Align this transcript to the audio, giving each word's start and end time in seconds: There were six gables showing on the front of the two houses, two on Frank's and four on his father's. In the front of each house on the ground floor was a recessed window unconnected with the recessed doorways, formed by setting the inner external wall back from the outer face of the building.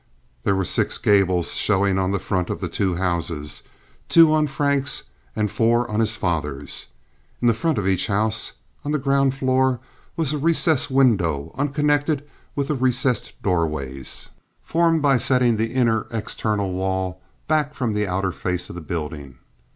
There 0.43 0.55
were 0.55 0.65
six 0.65 0.97
gables 0.97 1.53
showing 1.53 1.99
on 1.99 2.11
the 2.11 2.17
front 2.17 2.49
of 2.49 2.59
the 2.59 2.67
two 2.67 2.95
houses, 2.95 3.61
two 4.09 4.33
on 4.33 4.47
Frank's 4.47 5.03
and 5.35 5.51
four 5.51 5.87
on 5.91 5.99
his 5.99 6.15
father's. 6.15 6.87
In 7.39 7.47
the 7.47 7.53
front 7.53 7.77
of 7.77 7.87
each 7.87 8.07
house 8.07 8.53
on 8.83 8.93
the 8.93 8.97
ground 8.97 9.35
floor 9.35 9.79
was 10.15 10.33
a 10.33 10.39
recessed 10.39 10.89
window 10.89 11.53
unconnected 11.55 12.27
with 12.55 12.69
the 12.69 12.75
recessed 12.75 13.39
doorways, 13.43 14.29
formed 14.63 15.03
by 15.03 15.17
setting 15.17 15.57
the 15.57 15.71
inner 15.71 16.07
external 16.09 16.71
wall 16.73 17.21
back 17.47 17.75
from 17.75 17.93
the 17.93 18.07
outer 18.07 18.31
face 18.31 18.69
of 18.71 18.75
the 18.75 18.81
building. 18.81 19.37